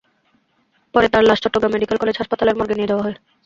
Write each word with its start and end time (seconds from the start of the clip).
পরে 0.95 1.07
তাঁর 1.09 1.23
লাশ 1.23 1.39
চট্টগ্রাম 1.43 1.71
মেডিকেল 1.73 1.97
কলেজ 1.99 2.15
হাসপাতালের 2.17 2.57
মর্গে 2.57 2.77
নিয়ে 2.77 2.89
যাওয়া 2.91 3.05
হয়। 3.05 3.17